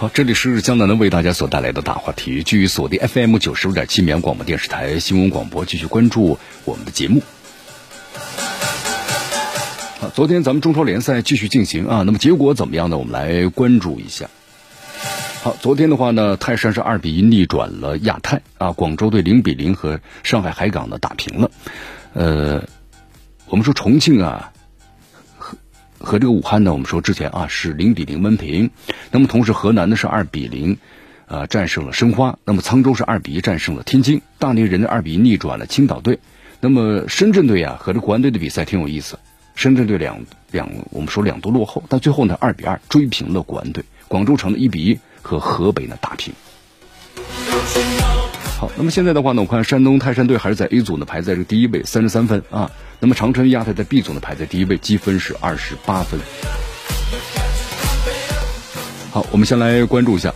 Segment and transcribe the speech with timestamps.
[0.00, 7.22] 好，这里是江南的为大家所带来的大话体育，继续锁定 FM 九十五点七绵阳广播电视台新闻广播，继续关注我们的节目。
[10.00, 12.96] 好，昨天咱们中超联赛继续进行啊，那么结果怎么样呢？
[12.96, 14.30] 我们来关注一下。
[15.42, 21.50] 好，昨天的话呢，泰山是二比一逆转了亚泰啊，广州队零比零和上海海港呢打平了。
[22.14, 22.64] 呃，
[23.50, 24.50] 我们说重庆啊。
[26.00, 28.70] 和这个武汉呢，我们说之前啊是零比零闷平，
[29.10, 30.78] 那么同时河南呢是二比零，
[31.26, 36.18] 呃战胜了申花，那么沧州是二比一战胜了天津，大连人的二比一逆转了青岛队，
[36.60, 39.18] 那么深圳队啊和这国安队的比赛挺有意思，
[39.54, 46.32] 深圳队两两我们说两度落后，但最后呢二比二追平了国安队，广州城的一比一和河北呢打平。
[48.60, 52.70] 好，那么现在的话呢，我看山东泰山队还是在 A 组呢，排在这个第一位，三十三分啊。
[52.98, 56.20] 那么长春亚泰在 B 组呢，排在第一位，积分是二十八分。
[59.10, 60.34] 好，我们先来关注一下，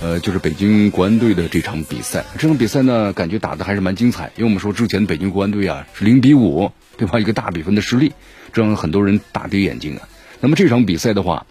[0.00, 2.24] 呃，就是北京国安队的这场比赛。
[2.38, 7.18] 这场比赛呢，感觉打的还是蛮精彩，因为我们说之前北京国安队啊是零比五，对吧？
[7.18, 8.12] 一个大比分的失利，
[8.52, 10.08] 这让很多人大跌眼镜啊。
[10.38, 11.44] 那么这场比赛的话，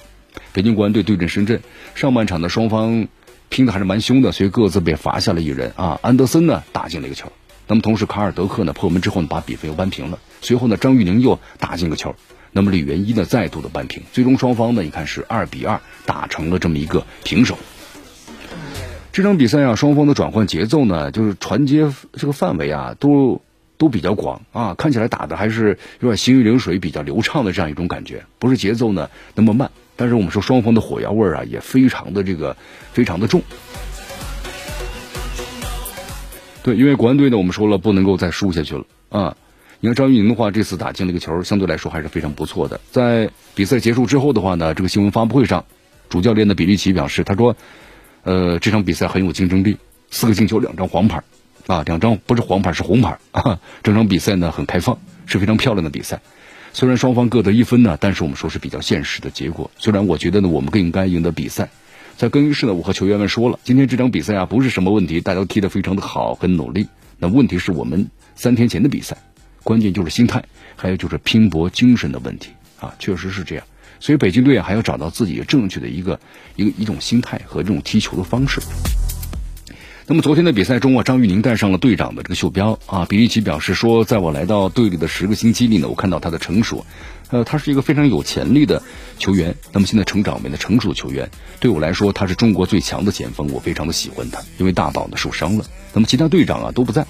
[0.53, 1.59] 北京国安队对阵深圳，
[1.95, 3.09] 上半场的双方。
[3.53, 5.99] 拼的还是蛮凶的，所以各自被罚下了一人啊。
[6.01, 7.31] 安德森呢打进了一个球，
[7.67, 10.17] 那么同时卡尔德克呢破门之后呢把比分又扳平了。
[10.41, 12.15] 随后呢张玉宁又打进个球，
[12.51, 14.01] 那么李元一呢再度的扳平。
[14.11, 17.59] 最终双方呢你看是二比二打成了这么一个平手。
[19.11, 23.43] 这场比赛啊双方的转换节奏呢就是传接这个范围啊都
[23.83, 29.69] 都比较广啊，看起来打的还是有点行云流水、比较流畅的这样一种感觉，不是节奏呢那么慢。
[29.97, 32.55] 但是我们说双方的火药味儿啊也非常的这个
[32.93, 33.41] 非常的重，
[36.63, 39.35] 对，因为国安队呢我们说了不能够再输下去了啊。
[39.81, 42.79] 你看张玉宁的话这次打进了一个球，相对来说还是非常不错的。
[42.89, 45.65] 在比赛结束之后的话呢，这个新闻发布会上，
[46.07, 47.57] 主教练的比利奇表示，他说，
[48.23, 49.75] 呃，这场比赛很有竞争力，
[50.09, 51.21] 四个进球，两张黄牌，
[51.67, 53.59] 啊，两张不是黄牌是红牌啊。
[53.83, 56.21] 整场比赛呢很开放，是非常漂亮的比赛。
[56.73, 59.69] 虽然双方各得一分呢，但是我们说是比较现实的结果。
[59.77, 61.69] 虽然我觉得呢，我们更应该赢得比赛。
[62.17, 66.87] 在更衣室呢，我和球员们说了，今天这场比赛啊，不是什么问题，大家都踢得非常的好，很努力。
[67.17, 69.17] 那问题是我们三天前的比赛，
[69.63, 70.43] 关键就是心态，
[70.75, 72.49] 还有就是拼搏精神的问题
[72.79, 73.65] 啊，确实是这样。
[73.99, 76.19] 所以北京队啊还要找到自己正确的一个
[76.55, 78.59] 一个一种心态和这种踢球的方式。
[80.05, 83.05] 那么昨天的比赛中啊，张玉宁带上了队长的这个袖标啊。
[83.07, 86.85] 比利奇表示说，在我来到队里的十个星期里呢，我看到他的成熟，
[87.29, 88.83] 呃，他是一个非常有潜力的
[89.17, 89.55] 球员。
[89.71, 91.31] 那么现在成长为了成熟的球员，
[91.61, 94.41] 对我来说他是中国最强的前锋，我非常的喜欢他。
[94.57, 97.05] 因为大宝呢受伤了，那么其他队长啊都不在，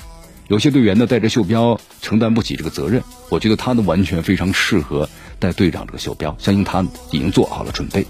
[0.47, 3.01] 有些队员呢带着袖标承担不起这个责任。
[3.29, 5.09] 我觉得他呢完全非常适合
[5.39, 8.05] 带队长这个袖标，相信他已经做好了准备。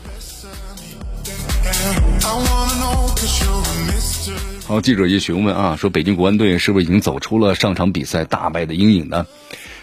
[4.66, 9.28] 好，记者也询问啊，说北京国安队是不是已经走出了上场比赛大败的阴影呢？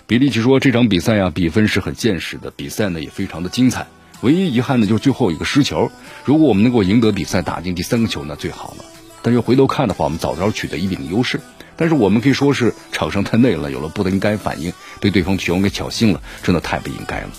[0.07, 3.89] 比利奇说，这场比赛啊，比分是很现实的，比赛呢也非常的精彩。
[4.23, 5.91] 唯一遗憾的就是最后一个失球。
[6.25, 8.85] 如果我们能够赢得比赛，打进第三个球，那最好了。
[9.21, 11.41] 但是回头看的话，我们早早取得一定优势。
[11.77, 17.31] 但是我们可以说是场上太累了，有了不应该反应，被对方球员给挑衅了，真的太不应该了。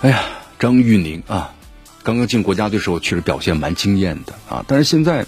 [0.00, 0.22] 哎呀，
[0.60, 1.52] 张玉宁啊，
[2.04, 5.26] 刚刚进国家队时候确实表现蛮惊艳的啊，但是现在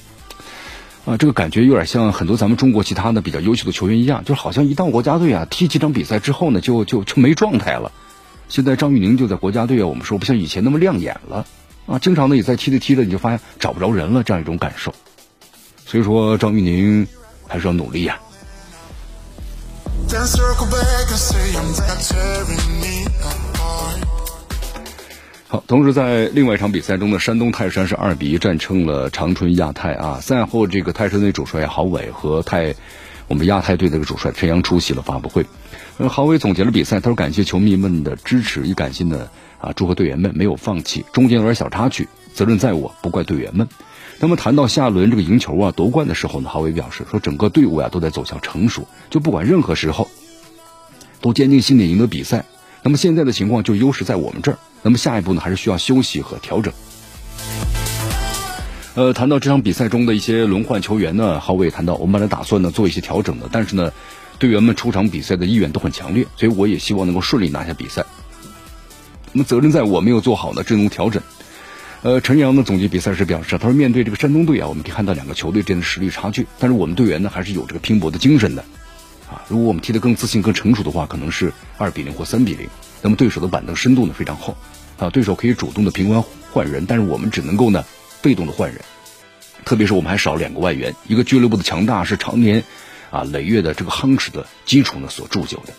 [1.05, 7.91] 啊，这个感觉有点像很多咱们中国其他的比较优秀的球员一样，就好像一到国家队啊，踢几场比赛之后呢，就就就没状态了。
[8.49, 11.47] 现在张玉宁就在国家队啊，我们说不像以前那么亮眼了
[11.87, 14.95] 啊，经常呢也在踢着踢着你就发现找不着人了这样一种感受。
[15.85, 17.09] 所以说张玉宁
[17.49, 18.21] 还是要努力呀。
[25.53, 30.21] 好，同时在另外一场比赛中呢，山东泰山是二比一战胜了长春亚泰啊。
[30.21, 32.77] 赛后，这个泰山队主帅郝伟和泰
[33.27, 35.45] 我们亚泰队的这个主帅陈阳出席了发布会。
[35.99, 41.05] 呃，郝伟总结了比赛，他说感谢球迷们的支持，也感谢呢啊祝贺队员们没有放弃。
[41.13, 43.67] 中间有点小插曲，责任在我，不怪队员们。
[44.21, 50.07] 那么谈到下轮这个赢球啊夺冠的时候呢，郝伟表示说整个队伍呀都在走向成熟，就不管任何时候
[51.21, 52.45] 都坚定信念赢得比赛。
[52.85, 56.73] 那么现在的情况就优势在我们这儿，那么下一步呢还是需要休息和调整。
[58.95, 63.93] 呃，谈到这场比赛中的一些轮换球员呢，郝伟也谈到，我们本来打算呢做一些调整的，但是呢，
[64.39, 68.05] 队员们出场比赛的意愿都很强烈，所以我也希望能够顺利拿下比赛。
[69.33, 71.23] 那么责任在我没有做好呢阵容调整。
[72.03, 78.65] 呃，陈阳呢总结比赛时表示，他说面对这个山东队啊，我们可以看到两个球队之间的实力差距，但是我们队员呢还是有这个拼搏的精神的。
[79.31, 82.69] 啊，如果我们踢得更自信、更成熟的话，可能是二比零或三比零。
[83.03, 84.57] 那么对手的板凳深度呢非常厚，
[84.99, 86.23] 啊，对手可以主动的频繁
[86.53, 87.85] 换人，但是我们只能够呢。
[88.23, 88.79] 被动的换人，
[89.65, 92.63] 特别是我们还少两个外援，一个俱乐部的强大是常年
[93.11, 95.73] 啊累月的这个夯实的基础呢所铸就的。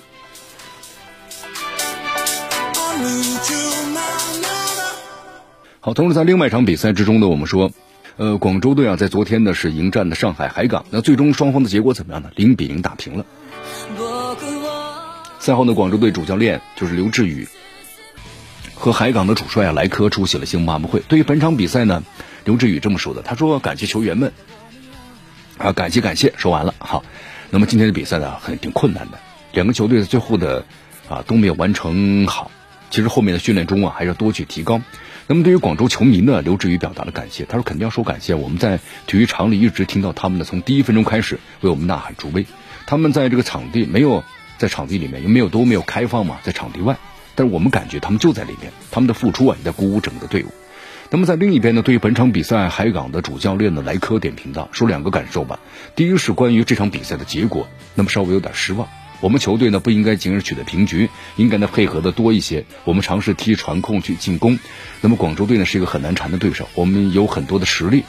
[5.82, 7.72] 好，同时在另外一场比赛之中呢，我们说，
[8.18, 12.30] 呃，广州队啊在昨天呢是迎战的上海海港，那最终双方的结果怎么样呢？
[12.36, 13.26] 零比零打平了。
[15.40, 17.48] 赛后呢，广州队主教练就是刘志宇。
[18.76, 21.02] 和海港的主帅啊莱科出席了新闻发布会。
[21.08, 22.04] 对于本场比赛呢，
[22.46, 24.34] 刘志宇这么说的：“他说感谢球员们，
[25.60, 27.04] 啊感谢感谢。”说完了，好。
[27.52, 29.20] 那么今天的比赛呢，很挺困难的，
[29.54, 30.66] 两个球队最后的
[31.08, 32.50] 啊都没有完成好。
[32.90, 34.82] 其实后面的训练中啊，还是要多去提高。
[35.32, 37.46] 那么对于广州球迷呢，刘志宇表达了感谢。
[37.46, 38.36] 他说肯定要说感谢。
[38.36, 42.46] 我们在体育场里一直听到他们的从第一分钟开始为我们呐喊助威。
[42.86, 44.26] 他们在这个场地没有
[44.58, 46.98] 在场地里面，也没有都没有开放嘛，在场地外。
[47.34, 50.48] 但是我们感觉他们就在里面，他们的付出啊也在鼓舞整个队伍。
[51.10, 55.62] 那么在另一边呢，对于本场比赛，海港的主教练呢莱科点评道说两个感受吧。
[55.96, 58.90] 第一是关于这场比赛的结果，那么稍微有点失望。
[59.22, 62.66] 我们球队呢不应该仅是取得平局，应该呢配合的多一些。
[62.84, 64.60] 我们尝试踢传控去进攻。
[65.00, 68.04] 那么广州队呢是一个很难缠的对手，我们有很多的实力。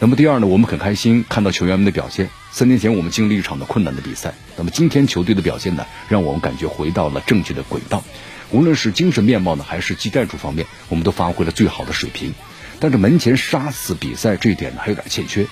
[0.00, 2.28] 那么第二呢，我们很开心看到球员们的表现。
[2.50, 8.02] 三年前我们经历一场的困难的比赛，那么今天球队的表现呢，让我们感觉回到了正确的轨道。
[8.50, 12.34] 无论是精神面貌呢，还是技战术方面，我们都发挥了最好的水平。
[12.80, 15.44] 但是门前杀死比赛这一点呢，还有点欠缺。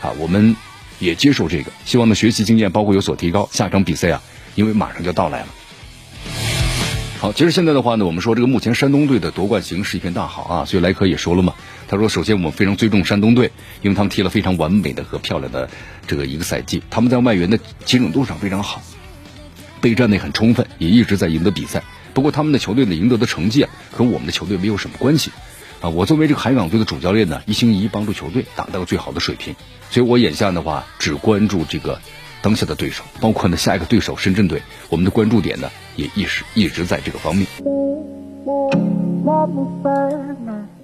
[0.00, 0.56] 啊，我们
[1.02, 3.48] 也接受这个，希望呢学习经验，包括有所提高。
[3.52, 4.22] 下场比赛啊，
[4.54, 5.48] 因为马上就到来了。
[7.18, 11.54] 好，其实现在的话呢，我们说这个目前山东队的夺冠形势一片大好啊，所以莱克也说了嘛，
[11.88, 13.52] 他说首先我们非常尊重山东队，
[13.82, 15.68] 因为他们踢了非常完美的和漂亮的
[16.06, 18.82] 这个一个赛季，他们在外援的集整度上非常好，
[19.80, 21.82] 备战的很充分，也一直在赢得比赛。
[22.12, 25.30] 不过他们的球队呢赢得的成绩啊，和我们的球队没有什么关系，
[25.82, 29.56] 啊，我作为这个海港队的主教练呢，一心一意帮助球队达到最好的水平，
[29.90, 31.98] 所以我眼下的话只关注这个
[32.40, 37.48] 当下的对手，包括呢下一个对手深圳队，我们的关注点呢也一直一直在这个方面。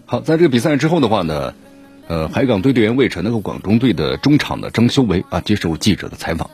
[0.04, 1.54] 好，在这个比赛之后的话呢，
[2.08, 6.50] 呃，海港队队员魏晨和广东队的中场的张修为啊接受记者的采访，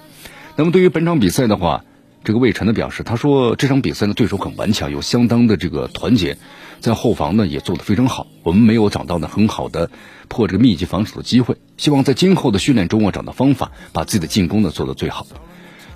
[0.56, 1.82] 那么对于本场比赛的话。
[2.25, 6.38] 这个魏晨呢表示，他说这场比赛呢对手很顽强，有相当的这个团结，
[6.81, 8.26] 在后防呢也做得非常好。
[8.43, 9.91] 我们没有找到呢很好的
[10.29, 15.26] 破这个密集防守的机会，希望在今后的训练中啊找到方法，把自己的进攻呢做得最好。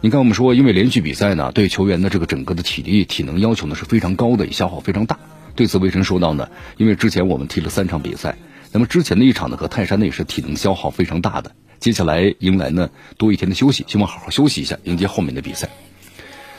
[0.02, 5.18] 你看，我们说因为连续比赛呢，对球员的这个整个的体力体能要求呢是非常高的，也消耗非常大。
[5.56, 8.36] 对此，魏晨说到呢，因为之前我们踢了三场比赛，
[8.70, 15.70] 那么之前的一场呢和泰山呢也是体能消耗非常大的，接下来迎来呢多一天的休息，希望好好休息一下，迎接后面的比赛。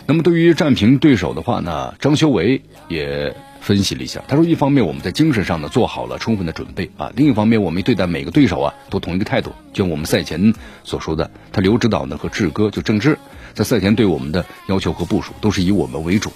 [0.10, 4.24] 那么对于战平对手的话呢，张修为也分析了一下。
[4.28, 13.20] 他说，一方面我们在精神上呢做好了充分的准备啊，另一方面我们对待每个对手啊都同一个态度，就像我们赛前所说的，他刘指导呢和志哥就郑智
[13.54, 16.32] 在赛前对我们的要求和部署都是以我们为主。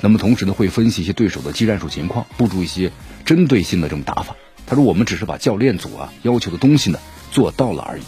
[0.00, 2.92] 那么同时呢会分析一些对手的技战术情况，布置一些
[3.24, 4.36] 针对性的这种打法。
[4.68, 7.00] 他说我们只是把教练组啊要求的东西呢
[7.32, 8.02] 做到了而已。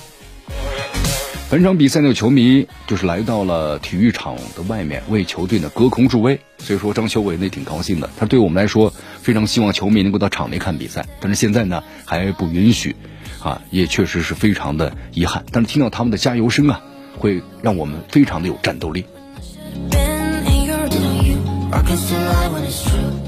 [1.53, 6.41] 本场比赛呢，球迷就是来到了体育场的外面，为球队呢隔空助威。
[6.57, 8.09] 所以说，张修伟呢挺高兴的。
[8.19, 8.91] 他对我们来说，
[9.21, 12.97] 非常希望球迷能够到场内看比赛，但是现在呢还不允许，
[13.39, 15.45] 啊，也确实是非常的遗憾。
[15.53, 16.81] 但是听到他们的加油声啊，
[17.19, 19.05] 会让我们非常的有战斗力。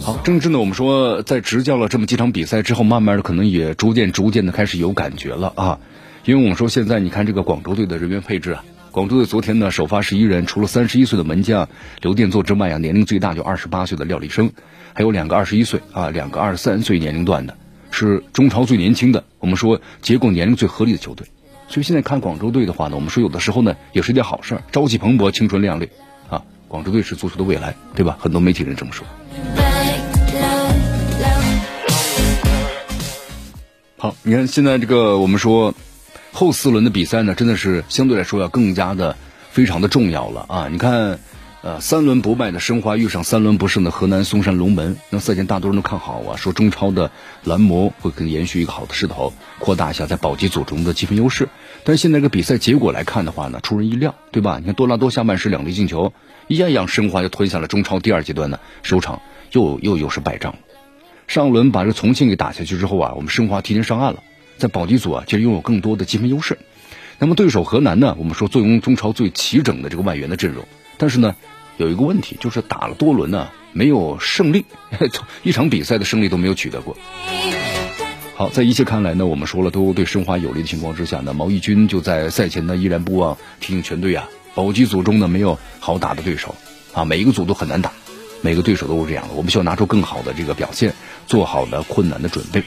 [0.01, 5.79] 好，郑智呢，我们说在执教了这么几场比赛之后，慢慢的可能也逐渐逐渐的开始有感觉了啊。
[6.27, 11.69] 因为我们说现在你看这个广州队的人员配置啊，广州队昨天呢首发十一人，除了三十一岁的门将
[12.01, 14.51] 刘殿座之外啊，年龄最大就二十八岁的廖立生，
[14.95, 17.55] 还有两个二十一岁啊，两个二十三岁年龄段的，
[17.91, 19.23] 是中超最年轻的。
[19.39, 21.27] 我们说结构年龄最合理的球队，
[21.69, 25.91] 所以现在看广州队的话呢，我们说有的时候呢也是一件好事，朝气蓬勃，青春靓丽
[26.31, 28.17] 啊，广州队是足球的未来，对吧？
[28.19, 29.07] 很多媒体人这么说。
[33.99, 35.75] 好，你看现在这个我们说。
[36.35, 39.17] 后四轮的比赛呢，真的是相对来说要更加的
[39.51, 40.69] 非常的重要了啊！
[40.69, 41.21] 你看，
[41.63, 47.13] 呃，三轮不败的申花遇上三轮不胜的河南嵩山龙门，那赛前大多人都看好啊，说中超的
[47.45, 51.49] 蓝魔会跟延续一个好的势头，扩大一下在保级组中的积分优势。
[51.85, 54.59] 但是现在这个比赛结果来看的话呢，出人意料，对吧？
[54.59, 56.13] 你看多拉多下半时两粒进球，
[56.49, 59.23] 一样一样，申花就吞下了中超第二阶段的首场，
[59.53, 60.57] 又又又是败仗。
[61.29, 64.25] 上轮把这重庆给打下去之后啊，我们申花提前上岸了，
[64.57, 66.59] 在保级组啊，其实拥有更多的积分优势。
[67.19, 70.65] 那么对手河南呢，我们说坐拥中超最齐整的这个外援的阵容，
[70.99, 71.35] 但是呢。
[71.77, 74.65] 有一个问题，就是打了多轮呢，没有胜利，
[75.43, 76.97] 一场比赛的胜利都没有取得过。
[78.37, 86.55] 好，在一切看来呢，我们说了都对申花有利的情况之下呢，毛义军就在赛前呢依然不忘提醒全队啊，保级组中呢没有好打的对手
[86.93, 87.91] 啊，每一个组都很难打，
[88.41, 90.95] 每个对手都是这样的，我们需要拿出更好的这个表现，
[91.27, 92.63] 做好了困难的准备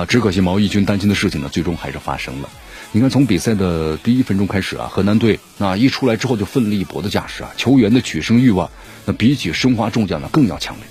[0.00, 0.06] 啊。
[0.06, 2.48] 只可惜毛义军担心的事情呢，最终还是发生了。
[2.92, 8.70] 你看，从比赛的第一分钟开始啊，河南队那一出来之后就奋力一搏的架势啊，球员的取胜欲望，
[9.04, 10.84] 那比起申花众将呢更要强烈。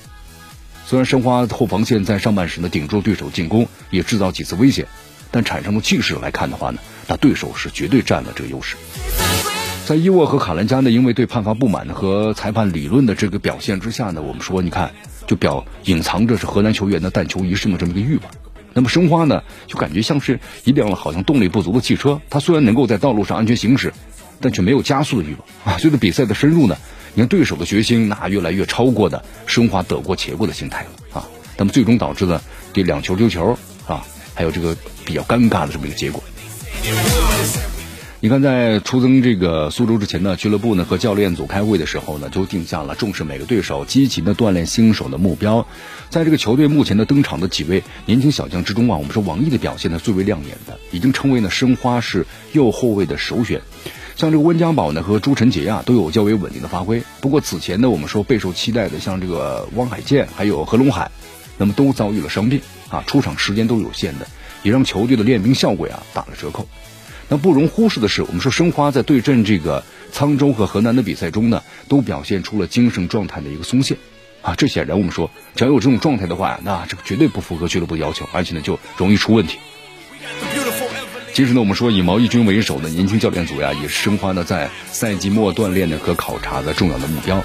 [0.85, 4.85] 虽然申花后防线在上半时呢顶住对手进攻，也制造几次危险，
[5.31, 8.75] 但产生的气势来看的话呢，那对手是绝对占了这个优势。
[9.85, 14.93] 在伊沃和卡兰加呢，因为对判罚不满和裁判理论的这个表现之下呢，我们说，你看
[15.25, 18.24] 就表隐藏着是河南球员的但求一胜的这么一个欲望。
[18.75, 23.94] 那么申花呢，就感觉像是一辆好像动力不足的汽车，它虽然能够在道路上安全行驶，
[24.41, 25.77] 但却没有加速的欲望啊。
[25.79, 26.77] 随着比赛的深入呢，
[27.13, 31.25] 你看对手的决心那越来越超过的申花得过且过的心态了啊。
[31.55, 36.22] 那么最终导致了这两球丢球啊，还有这个比较尴尬的这么一个结果。
[38.25, 45.67] 你看，在出征这个苏州之前呢，俱乐部呢和教练组开会的时候呢，就定下了重视每个对手，积极的锻炼新手的目标。
[46.10, 53.62] 在这个球队目前的登场的几位年轻小将之中啊，我们说王毅的表现呢最为亮眼的，已经成为呢申花是右后卫的首选。
[54.15, 57.03] 像这个温家宝呢和朱晨杰啊，都有较为稳定的发挥。
[57.22, 61.12] 不过此前呢，我们说备受期待的像这个汪海建还有何龙海，
[61.60, 64.25] 那么都遭遇了伤病啊，出场时间都有限的，
[64.63, 66.67] 也让球队的练兵效果呀打了折扣。
[67.27, 73.98] 那不容忽视的是，我们说申花在对阵这个沧州和河南的比赛中呢，都表现出了精神状态的一个松懈，
[74.44, 79.58] 啊，这显然我们说，只要有这种状态的话，那这个绝对不符合俱乐部要求，而且呢就容易出问题。
[81.34, 87.38] 其实呢，我们说以毛义军为首的年轻教练组呀，也是申花呢在赛季末锻炼的和考察的重要的目标，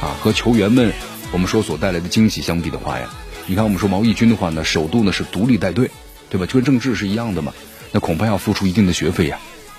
[0.00, 0.92] 啊，和球员们
[1.30, 3.08] 我们说所带来的惊喜相比的话呀，
[3.46, 5.92] 你看我们说毛义军的话呢，首度呢是独立带队，
[6.28, 6.46] 对吧？
[6.46, 7.54] 就跟郑智是一样的嘛。
[7.92, 9.38] 那恐怕要付出一定的学费呀。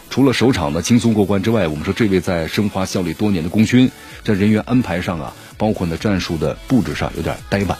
[0.09, 3.91] 除了首场的轻松过关之外，我们说这位在申花效力多年的功勋，
[4.23, 7.77] 在人员安排上啊，包括呢战术的布置上有点呆板。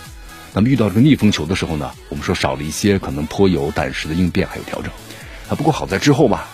[0.54, 4.92] 那么遇到这个逆风球的时候呢，我们说少了一些可能颇有胆识的应变还有调整。
[5.50, 6.48] 啊，不过好在之后吧，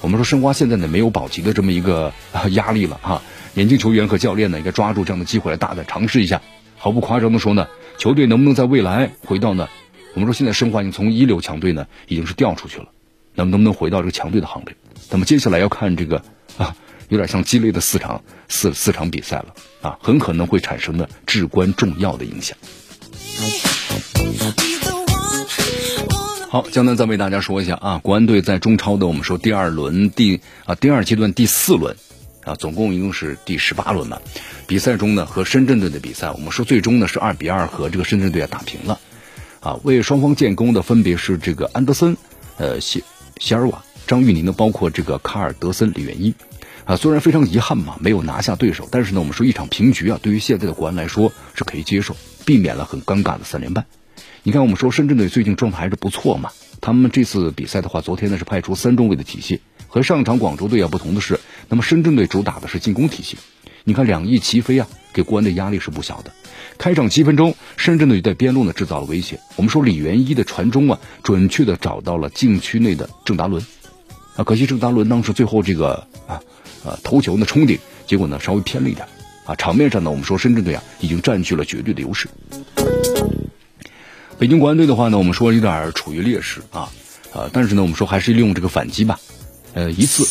[0.00, 2.12] 我们说申花现在呢没有保级的这么一个
[2.50, 3.22] 压力了哈。
[3.54, 6.42] 年轻球员和教练呢应该抓住这样的机会来大胆尝试一下。
[6.76, 7.68] 毫不夸张的说呢，
[7.98, 9.68] 球队能不能在未来回到呢？
[10.14, 12.86] 我们说现在申花已经从一流强队呢已经是掉出去了。
[13.34, 14.74] 那么能不能回到这个强队的行列？
[15.10, 16.22] 那么接下来要看这个
[16.56, 16.76] 啊，
[17.08, 22.56] 有点像鸡肋的四场四四场比赛了啊，很可能会产生的至关重要的影响。
[26.48, 31.96] 好，江南再为大家说一下啊，国安队在中超的我们说第二轮第啊第二阶段第四轮
[32.44, 34.20] 啊，总共一共是第十八轮嘛。
[34.66, 39.00] 比赛中呢和深圳队的比赛，我们说最终呢是二比二和这个深圳队啊打平了
[39.60, 39.78] 啊。
[39.82, 42.16] 为双方建功的分别是这个安德森，
[42.58, 43.02] 呃谢。
[43.40, 46.34] 席尔瓦、张玉宁呢，包括这个卡尔德森、李元一，
[46.84, 53.86] 啊，虽然非常遗憾嘛，没有拿下对手，但是呢，我们说一场平局啊，对于现在的国安来说是可以接受，避免了很尴尬的三连败。
[54.42, 56.50] 你看，我们说深圳队最近状态还是不错嘛，
[56.82, 63.38] 他们这次比赛的话，昨天呢是派出三中卫的体系，和上一场广州队啊不同的是，那么深圳队主打的是进攻体系。
[63.84, 66.32] 你看两翼齐飞啊，给国安的压力是不小的。
[66.78, 69.38] 开场七分钟，深圳队在边路呢制造了威胁。
[69.56, 73.62] 我们说李元一的传中啊，准确的找到了禁区内的郑达伦，
[74.36, 76.40] 啊，可惜郑达伦当时最后这个啊
[76.84, 79.06] 啊头球呢冲顶，结果呢稍微偏了一点，
[79.44, 82.28] 啊，场面上呢我们说深圳队啊已经占据了绝对的优势。
[84.38, 86.88] 北京国安队的话呢，我们说有点处于劣势啊，
[87.34, 89.20] 啊，但是呢我们说还是利用这个反击吧，
[89.74, 90.24] 呃，一次。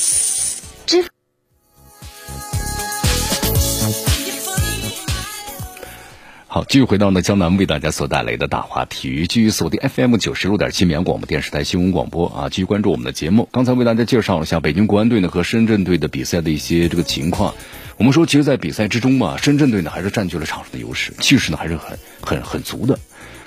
[6.60, 13.48] 好，继续回到呢江南为大家所带来的大话体育，继续锁定 FM 九十六点七绵阳广播电视台新闻广播啊，继续关注我们的节目。
[13.50, 17.54] 刚才为大家介绍了一下北京国安队呢和深圳队的比赛的一些这个情况。
[17.96, 23.00] 我们说，其实，在比赛之中嘛，深圳队呢还是占据了场上的优势，气势呢还是很很很足的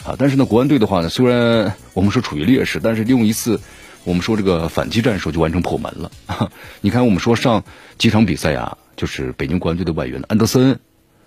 [0.05, 0.17] 啊。
[0.19, 3.61] 但是呢，国安队的话呢，虽然我们说处于劣势，但是利用一次
[4.05, 6.11] 我们说这个反击战术就完成破门了。
[6.81, 7.63] 你看，我们说上
[7.99, 10.81] 几场比赛啊，就是北京国安队的外援安德森。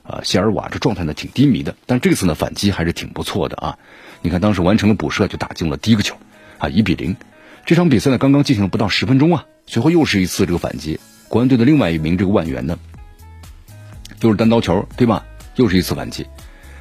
[0.08, 3.80] 啊，谢尔瓦这状态呢挺低迷的，但这次呢反击还是挺不错的啊。
[4.22, 6.16] 你看当时完成了补射就打进了第一个球，
[6.60, 7.16] 啊，一比零。
[7.66, 12.78] 这场比赛呢刚刚进行了不到十分钟啊，随后又是一次这个反击，国安队的另外一名这个外援呢，
[14.22, 15.26] 又是单刀球，对吧？
[15.56, 16.28] 又是一次反击，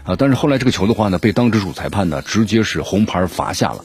[0.03, 3.83] 啊，但是后来这个球的话呢，被当值主裁判呢直接是红牌罚下了，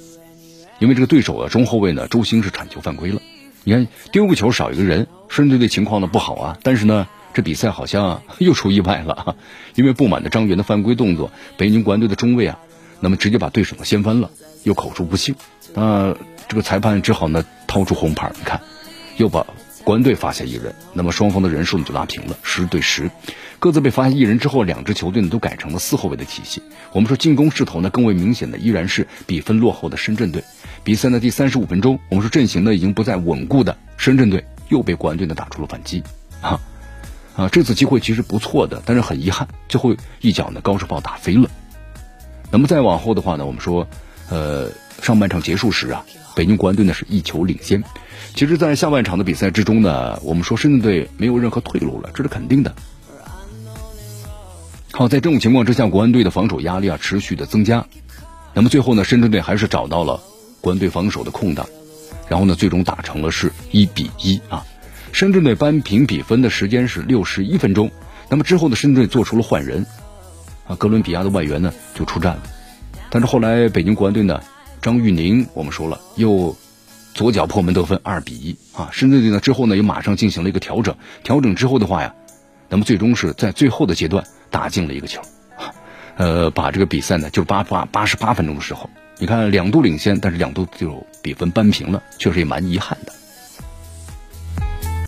[0.79, 3.21] 因为这个对手啊中后卫呢周兴是铲球犯规了。
[3.63, 7.07] 你看丢个球少一个人，深圳队情况呢不好啊，但是呢。
[7.39, 9.37] 这比赛好像 又出意外了，
[9.75, 12.59] 因为不满的张元的犯规动作，北京国安队的中卫啊，
[12.99, 14.29] 那么直接把对手掀翻了，
[14.63, 15.35] 又口出不幸，
[15.73, 16.17] 那
[16.49, 18.59] 这个裁判只好呢掏出红牌，你看，
[19.15, 19.47] 又把
[19.85, 23.09] 国安队罚下一人，那么双方的人数呢就拉平了，十对十，
[23.57, 26.61] 各自被罚下一人之后，两支球队呢都改成了四后卫的体系。
[26.91, 30.43] 我们说进攻势头呢更为明显的依然是比分落后的深圳队。
[30.83, 36.03] 比赛呢第三十五分钟，我们说阵型呢已经不再稳固的深圳队又被国安队呢打出了反击，
[36.41, 36.59] 啊。
[37.39, 41.49] 啊，这次机会其实不错的，但是很遗憾，最后一脚呢高射炮打飞了。
[42.51, 43.87] 那么再往后的话呢，我们说，
[44.29, 44.69] 呃，
[45.01, 46.05] 上半场结束时啊，
[46.35, 47.81] 北京国安队呢是一球领先。
[48.35, 52.75] 其实，在下半场的比赛之中呢，我们说深圳队没有任何退路了，这是肯定的。
[54.91, 57.85] 好，在这种情况之下，国安队的防守压力啊持续的增加。
[58.53, 60.19] 那么最后呢，深圳队还是找到了
[60.59, 61.65] 国安队防守的空档，
[62.27, 64.65] 然后呢，最终打成了是一比一啊。
[65.19, 67.91] 深圳队扳平比分的时间是六十一分钟，
[68.29, 69.85] 那么之后呢，深圳队做出了换人，
[70.65, 72.43] 啊，哥伦比亚的外援呢就出战了，
[73.09, 74.41] 但是后来北京国安队呢，
[74.81, 76.55] 张玉宁我们说了又
[77.13, 82.15] 左脚破门得分，二比一啊，深圳队呢之后呢又马上进行了一个调整，调整之后的话呀，
[82.69, 85.21] 那么最终是在最后的阶段打进了一个球，
[86.15, 93.11] 呃，把这个比赛呢就八八八十八分钟的时候，你看两度领先，但是两度就比分扳平了，确实也蛮遗憾的。